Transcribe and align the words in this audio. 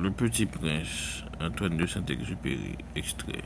Le 0.00 0.12
Petit 0.12 0.46
Prince, 0.46 1.24
Antoine 1.40 1.76
de 1.76 1.84
Saint-Exupéry, 1.84 2.78
extrait. 2.94 3.42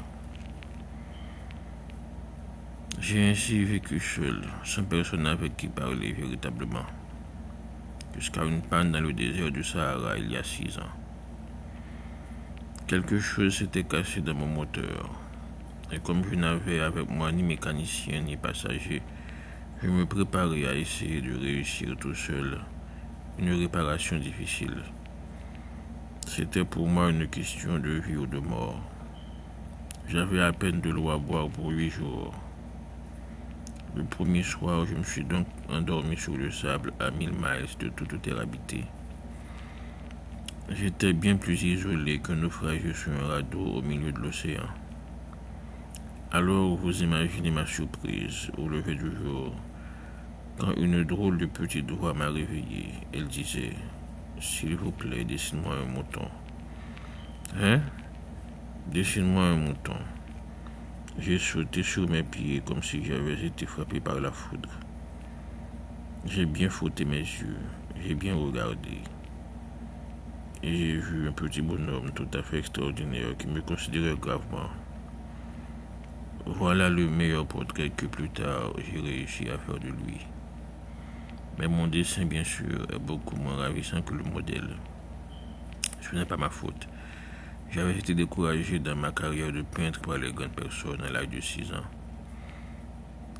J'ai 3.00 3.31
ainsi 3.31 3.65
vécu 3.65 3.99
seul, 3.99 4.42
sans 4.62 4.84
personne 4.84 5.26
avec 5.26 5.57
qui 5.57 5.68
parler 5.68 6.12
véritablement, 6.12 6.84
jusqu'à 8.14 8.45
une 8.45 8.61
panne 8.61 8.93
dans 8.93 9.00
le 9.00 9.14
désert 9.14 9.50
du 9.50 9.64
Sahara 9.64 10.18
il 10.18 10.30
y 10.30 10.36
a 10.36 10.45
six 10.45 10.79
ans. 10.79 10.93
Quelque 12.87 13.19
chose 13.19 13.57
s'était 13.57 13.84
cassé 13.84 14.21
dans 14.21 14.34
mon 14.34 14.46
moteur, 14.46 15.11
et 15.91 16.00
comme 16.00 16.23
je 16.23 16.34
n'avais 16.34 16.80
avec 16.80 17.09
moi 17.09 17.32
ni 17.32 17.43
mécanicien 17.43 18.21
ni 18.21 18.37
passager, 18.37 19.00
je 19.82 19.89
me 19.89 20.05
préparais 20.05 20.66
à 20.66 20.75
essayer 20.75 21.23
de 21.23 21.34
réussir 21.34 21.96
tout 21.98 22.14
seul 22.14 22.61
une 23.39 23.55
réparation 23.55 24.19
difficile. 24.19 24.82
C'était 26.27 26.64
pour 26.64 26.89
moi 26.89 27.11
une 27.11 27.27
question 27.27 27.78
de 27.78 27.91
vie 27.91 28.16
ou 28.16 28.27
de 28.27 28.38
mort. 28.38 28.80
J'avais 30.09 30.41
à 30.41 30.52
peine 30.52 30.80
de 30.80 30.91
l'eau 30.91 31.10
à 31.10 31.19
boire 31.19 31.48
pour 31.48 31.70
huit 31.70 31.91
jours. 31.91 32.34
Le 33.95 34.05
premier 34.05 34.43
soir, 34.43 34.87
je 34.87 34.95
me 34.95 35.02
suis 35.02 35.24
donc 35.24 35.46
endormi 35.69 36.16
sur 36.16 36.37
le 36.37 36.51
sable 36.51 36.93
à 37.01 37.10
mille 37.10 37.32
miles 37.32 37.77
de 37.79 37.88
toute 37.88 38.23
terre 38.23 38.41
habitée. 38.41 38.84
J'étais 40.70 41.12
bien 41.12 41.37
plus 41.37 41.62
isolé 41.62 42.19
qu'un 42.19 42.37
naufragé 42.37 42.95
sur 42.95 43.12
un 43.12 43.27
radeau 43.27 43.77
au 43.77 43.82
milieu 43.82 44.12
de 44.12 44.18
l'océan. 44.18 44.66
Alors 46.30 46.77
vous 46.77 47.02
imaginez 47.02 47.51
ma 47.51 47.66
surprise 47.66 48.51
au 48.57 48.68
lever 48.68 48.95
du 48.95 49.15
jour, 49.16 49.54
quand 50.59 50.73
une 50.77 51.04
drôle 51.04 51.37
de 51.37 51.46
petite 51.46 51.91
voix 51.91 52.15
m'a 52.15 52.30
réveillé. 52.30 52.87
Elle 53.12 53.29
disait 53.29 53.74
s'il 54.42 54.74
vous 54.74 54.91
plaît, 54.91 55.24
dessine-moi 55.24 55.77
un 55.77 55.84
mouton. 55.84 56.28
Hein? 57.60 57.80
Dessine-moi 58.88 59.45
un 59.45 59.57
mouton. 59.57 59.96
J'ai 61.18 61.38
sauté 61.38 61.85
sur 61.85 62.09
mes 62.09 62.24
pieds 62.24 62.60
comme 62.66 62.82
si 62.82 63.04
j'avais 63.04 63.40
été 63.46 63.66
frappé 63.66 64.01
par 64.01 64.20
la 64.20 64.33
foudre. 64.33 64.70
J'ai 66.25 66.45
bien 66.45 66.69
frotté 66.69 67.05
mes 67.05 67.19
yeux, 67.19 67.57
j'ai 68.03 68.15
bien 68.15 68.35
regardé. 68.35 68.98
Et 70.65 70.77
j'ai 70.77 70.97
vu 70.97 71.29
un 71.29 71.33
petit 71.33 71.63
bonhomme 71.63 72.11
tout 72.11 72.29
à 72.35 72.43
fait 72.43 72.59
extraordinaire 72.59 73.37
qui 73.39 73.47
me 73.47 73.61
considérait 73.61 74.17
gravement. 74.17 74.70
Voilà 76.47 76.91
le 76.91 77.09
meilleur 77.09 77.47
portrait 77.47 77.91
que 77.91 78.07
plus 78.07 78.31
tard 78.31 78.73
j'ai 78.79 79.01
réussi 79.01 79.48
à 79.48 79.59
faire 79.59 79.79
de 79.79 79.89
lui. 79.89 80.27
Mais 81.58 81.69
mon 81.69 81.86
dessin, 81.86 82.25
bien 82.25 82.45
sûr, 82.45 82.86
est 82.92 82.98
beaucoup 82.98 83.36
moins 83.36 83.56
ravissant 83.56 84.03
que 84.03 84.14
le 84.14 84.25
modèle. 84.25 84.77
Ce 86.00 86.14
n'est 86.17 86.25
pas 86.25 86.36
ma 86.36 86.50
faute. 86.50 86.89
J'avais 87.70 87.98
été 87.98 88.14
découragé 88.14 88.78
dans 88.78 88.97
ma 88.97 89.12
carrière 89.12 89.53
de 89.53 89.62
peintre 89.62 90.00
par 90.00 90.19
les 90.19 90.33
grandes 90.33 90.50
personnes 90.50 91.03
à 91.03 91.11
l'âge 91.11 91.28
de 91.28 91.41
6 91.41 91.73
ans. 91.73 91.86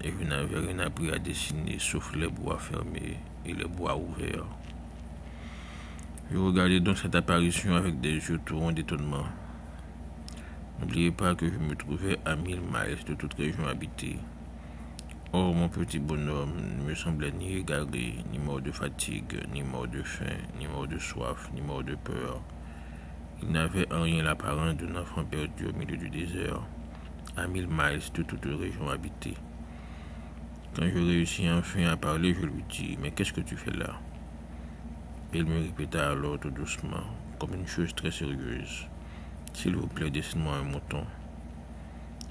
Et 0.03 0.13
je 0.19 0.27
n'avais 0.27 0.59
rien 0.59 0.79
appris 0.79 1.11
à 1.11 1.19
dessiner 1.19 1.79
sauf 1.79 2.15
les 2.17 2.29
bois 2.29 2.59
fermés 2.59 3.19
et 3.45 3.53
les 3.53 3.67
bois 3.67 3.97
ouverts. 3.97 4.47
Je 6.33 6.39
regardais 6.39 6.81
donc 6.81 6.97
cette 6.97 7.15
apparition 7.15 7.75
avec 7.75 8.01
des 8.01 8.15
yeux 8.15 8.41
tout 8.45 8.59
ronds 8.59 8.73
d'étonnement. 8.73 9.27
N'oubliez 10.81 11.11
pas 11.11 11.35
que 11.35 11.47
je 11.47 11.59
me 11.59 11.77
trouvais 11.77 12.19
à 12.25 12.35
mille 12.35 12.61
miles 12.61 13.05
de 13.07 13.15
toute 13.15 13.35
région 13.35 13.67
habitée. 13.67 14.17
Or, 15.35 15.55
mon 15.55 15.71
petit 15.71 15.99
bonhomme 15.99 16.53
ne 16.77 16.85
me 16.85 16.95
semblait 16.95 17.33
ni 17.33 17.57
égaré, 17.57 18.17
ni 18.31 18.39
mort 18.39 18.61
de 18.61 18.71
fatigue, 18.71 19.41
ni 19.51 19.63
mort 19.63 19.89
de 19.89 20.03
faim, 20.03 20.27
ni 20.59 20.67
mort 20.67 20.87
de 20.87 20.99
soif, 20.99 21.51
ni 21.55 21.63
mort 21.63 21.83
de 21.83 21.95
peur. 21.95 22.43
Il 23.43 23.51
n'avait 23.51 23.91
en 23.91 24.03
rien 24.03 24.23
l'apparence 24.23 24.77
d'un 24.77 24.95
enfant 24.95 25.25
perdu 25.25 25.69
au 25.69 25.73
milieu 25.73 25.97
du 25.97 26.11
désert, 26.11 26.61
à 27.35 27.47
mille 27.47 27.67
miles 27.67 28.03
de 28.13 28.23
toute 28.23 28.45
région 28.45 28.91
habitée. 28.91 29.35
Quand 30.77 30.87
je 30.87 30.99
réussis 30.99 31.49
enfin 31.49 31.87
à 31.87 31.97
parler, 31.97 32.35
je 32.35 32.45
lui 32.45 32.63
dis 32.69 32.99
Mais 33.01 33.11
qu'est-ce 33.11 33.33
que 33.33 33.41
tu 33.41 33.57
fais 33.57 33.71
là? 33.71 33.99
Il 35.33 35.47
me 35.47 35.63
répéta 35.63 36.11
alors 36.11 36.39
tout 36.41 36.51
doucement, 36.51 37.05
comme 37.39 37.55
une 37.55 37.67
chose 37.67 37.95
très 37.95 38.11
sérieuse 38.11 38.87
S'il 39.55 39.77
vous 39.77 39.87
plaît, 39.87 40.11
dessine-moi 40.11 40.57
un 40.57 40.65
mouton. 40.65 41.07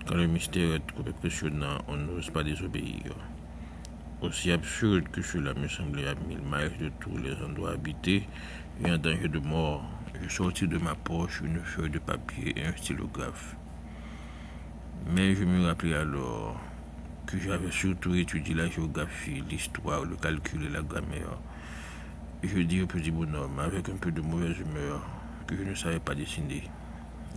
Quand 0.07 0.15
le 0.15 0.25
mystère 0.25 0.73
est 0.73 0.87
trop 0.87 1.07
impressionnant, 1.07 1.77
on 1.87 1.95
n'ose 1.95 2.31
pas 2.31 2.43
désobéir. 2.43 3.13
Aussi 4.21 4.51
absurde 4.51 5.07
que 5.11 5.21
cela 5.21 5.53
me 5.53 5.67
semblait 5.67 6.07
à 6.07 6.15
mille 6.27 6.41
miles 6.41 6.77
de 6.79 6.91
tous 6.99 7.17
les 7.17 7.35
endroits 7.43 7.73
habités 7.73 8.27
et 8.83 8.91
en 8.91 8.97
danger 8.97 9.27
de 9.27 9.39
mort, 9.39 9.83
je 10.21 10.27
sortis 10.27 10.67
de 10.67 10.79
ma 10.79 10.95
poche 10.95 11.41
une 11.41 11.59
feuille 11.59 11.91
de 11.91 11.99
papier 11.99 12.53
et 12.57 12.65
un 12.65 12.75
stylographe. 12.75 13.55
Mais 15.13 15.35
je 15.35 15.43
me 15.43 15.65
rappelais 15.65 15.95
alors 15.95 16.59
que 17.27 17.37
j'avais 17.37 17.71
surtout 17.71 18.15
étudié 18.15 18.55
la 18.55 18.69
géographie, 18.69 19.43
l'histoire, 19.49 20.03
le 20.03 20.15
calcul 20.15 20.63
et 20.65 20.69
la 20.69 20.81
grammaire. 20.81 21.37
Je 22.43 22.59
dis 22.59 22.81
au 22.81 22.87
petit 22.87 23.11
bonhomme, 23.11 23.59
avec 23.59 23.87
un 23.87 23.97
peu 23.97 24.11
de 24.11 24.21
mauvaise 24.21 24.57
humeur, 24.57 25.07
que 25.45 25.55
je 25.55 25.63
ne 25.63 25.75
savais 25.75 25.99
pas 25.99 26.15
dessiner. 26.15 26.63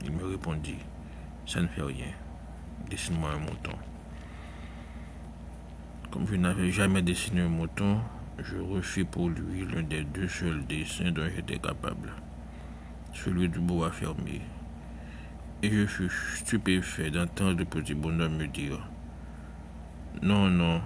Il 0.02 0.12
me 0.12 0.24
répondit, 0.24 0.78
ça 1.46 1.60
ne 1.60 1.68
fait 1.68 1.82
rien 1.82 2.23
dessine-moi 2.90 3.30
un 3.30 3.38
mouton. 3.38 3.76
Comme 6.10 6.26
je 6.26 6.36
n'avais 6.36 6.70
jamais 6.70 7.02
dessiné 7.02 7.42
un 7.42 7.48
mouton, 7.48 8.00
je 8.38 8.56
refis 8.56 9.04
pour 9.04 9.28
lui 9.28 9.66
l'un 9.66 9.82
des 9.82 10.04
deux 10.04 10.28
seuls 10.28 10.64
dessins 10.66 11.10
dont 11.10 11.28
j'étais 11.34 11.58
capable, 11.58 12.12
celui 13.12 13.48
du 13.48 13.58
bois 13.60 13.90
fermé. 13.90 14.40
Et 15.62 15.70
je 15.70 15.86
fus 15.86 16.10
stupéfait 16.36 17.10
d'entendre 17.10 17.58
le 17.58 17.64
petit 17.64 17.94
bonhomme 17.94 18.36
me 18.36 18.46
dire 18.46 18.86
Non, 20.22 20.48
non, 20.48 20.80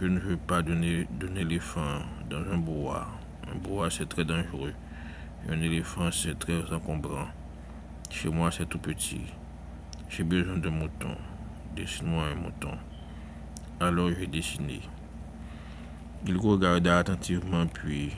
je 0.00 0.06
ne 0.06 0.18
veux 0.18 0.36
pas 0.36 0.62
donner 0.62 1.06
d'un 1.18 1.34
éléphant 1.34 2.00
dans 2.30 2.42
un 2.52 2.58
bois. 2.58 3.08
Un 3.52 3.58
bois, 3.58 3.90
c'est 3.90 4.08
très 4.08 4.24
dangereux. 4.24 4.74
un 5.48 5.60
éléphant, 5.60 6.10
c'est 6.10 6.38
très 6.38 6.72
encombrant. 6.72 7.28
Chez 8.08 8.28
moi, 8.28 8.50
c'est 8.50 8.68
tout 8.68 8.78
petit. 8.78 9.22
J'ai 10.10 10.24
besoin 10.24 10.56
de 10.56 10.68
mouton. 10.68 11.16
Dessine-moi 11.76 12.24
un 12.24 12.34
mouton. 12.34 12.76
Alors 13.78 14.10
j'ai 14.10 14.26
dessiné. 14.26 14.80
Il 16.26 16.36
regarda 16.36 16.98
attentivement, 16.98 17.64
puis 17.68 18.10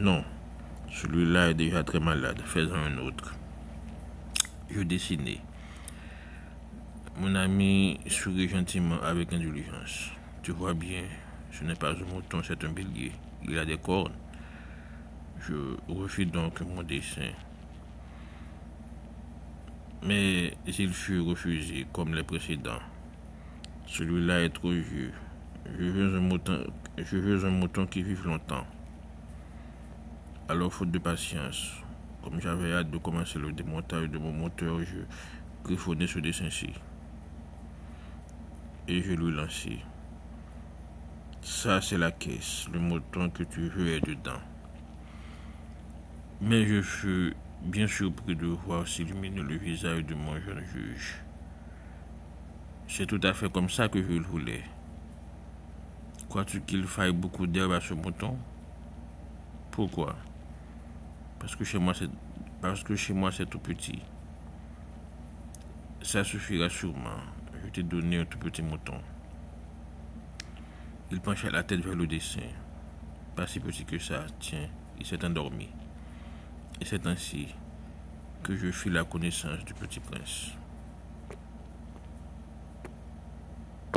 non, 0.00 0.24
celui-là 0.90 1.50
est 1.50 1.54
déjà 1.54 1.84
très 1.84 2.00
malade, 2.00 2.40
fais-en 2.46 2.74
un 2.74 2.96
autre. 2.96 3.34
Je 4.70 4.80
dessinai. 4.80 5.40
Mon 7.20 7.34
ami 7.34 8.00
sourit 8.06 8.48
gentiment 8.48 9.00
avec 9.02 9.30
indulgence. 9.30 10.10
Tu 10.42 10.52
vois 10.52 10.72
bien, 10.72 11.02
ce 11.52 11.62
n'est 11.62 11.74
pas 11.74 11.90
un 11.90 12.14
mouton, 12.14 12.40
c'est 12.42 12.64
un 12.64 12.70
bélier. 12.70 13.12
Il 13.46 13.58
a 13.58 13.66
des 13.66 13.76
cornes. 13.76 14.16
Je 15.46 15.76
refus 15.88 16.24
donc 16.24 16.62
mon 16.62 16.82
dessin. 16.82 17.32
Mais 20.02 20.52
il 20.66 20.92
fut 20.92 21.20
refusé 21.20 21.86
comme 21.92 22.14
les 22.14 22.22
précédents. 22.22 22.78
Celui-là 23.86 24.44
est 24.44 24.50
trop 24.50 24.70
vieux. 24.70 25.12
Je 25.78 25.84
veux 25.84 27.44
un 27.44 27.50
mouton, 27.50 27.86
qui 27.86 28.02
vive 28.02 28.26
longtemps. 28.26 28.66
Alors, 30.48 30.72
faute 30.72 30.90
de 30.90 30.98
patience, 30.98 31.72
comme 32.22 32.40
j'avais 32.40 32.72
hâte 32.72 32.90
de 32.90 32.98
commencer 32.98 33.38
le 33.38 33.52
démontage 33.52 34.08
de 34.08 34.18
mon 34.18 34.32
moteur, 34.32 34.80
je 34.80 34.98
griffonnais 35.64 36.06
ce 36.06 36.20
dessin-ci. 36.20 36.70
Et 38.86 39.02
je 39.02 39.12
lui 39.12 39.34
lançai. 39.34 39.78
Ça, 41.42 41.80
c'est 41.80 41.98
la 41.98 42.12
caisse. 42.12 42.66
Le 42.72 42.78
mouton 42.78 43.30
que 43.30 43.42
tu 43.42 43.68
veux 43.68 43.88
est 43.88 44.06
dedans. 44.06 44.40
Mais 46.40 46.66
je 46.66 46.80
fus 46.82 47.34
bien 47.62 47.86
surpris 47.86 48.36
de 48.36 48.46
voir 48.46 48.86
s'illuminer 48.86 49.42
le 49.42 49.56
visage 49.56 50.04
de 50.04 50.14
mon 50.14 50.38
jeune 50.40 50.64
juge. 50.64 51.22
C'est 52.86 53.06
tout 53.06 53.20
à 53.22 53.34
fait 53.34 53.50
comme 53.52 53.68
ça 53.68 53.88
que 53.88 54.02
je 54.02 54.08
le 54.08 54.20
voulais. 54.20 54.62
Crois-tu 56.28 56.60
qu'il 56.60 56.86
faille 56.86 57.12
beaucoup 57.12 57.46
d'herbe 57.46 57.72
à 57.72 57.80
ce 57.80 57.94
mouton? 57.94 58.36
Pourquoi? 59.70 60.16
Parce 61.38 61.54
que 61.54 61.64
chez 61.64 61.78
moi 61.78 61.94
c'est 61.94 62.10
parce 62.60 62.82
que 62.82 62.96
chez 62.96 63.12
moi 63.12 63.30
c'est 63.30 63.46
tout 63.46 63.60
petit. 63.60 64.02
Ça 66.02 66.24
suffira 66.24 66.68
sûrement. 66.68 67.20
Je 67.64 67.70
t'ai 67.70 67.82
donné 67.82 68.18
un 68.18 68.24
tout 68.24 68.38
petit 68.38 68.62
mouton. 68.62 69.00
Il 71.10 71.20
pencha 71.20 71.50
la 71.50 71.62
tête 71.62 71.80
vers 71.80 71.94
le 71.94 72.06
dessin. 72.06 72.40
Pas 73.34 73.46
si 73.46 73.60
petit 73.60 73.84
que 73.84 73.98
ça. 73.98 74.26
Tiens, 74.38 74.68
il 74.98 75.06
s'est 75.06 75.24
endormi. 75.24 75.68
Et 76.80 76.84
c'est 76.84 77.06
ainsi 77.06 77.48
que 78.42 78.56
je 78.56 78.70
fis 78.70 78.90
la 78.90 79.04
connaissance 79.04 79.64
du 79.64 79.74
petit 79.74 80.00
prince. 80.00 80.52